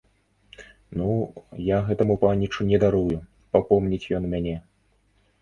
[1.01, 1.09] Ну,
[1.65, 3.19] я гэтаму панічу не дарую,
[3.59, 4.57] папомніць ён мяне!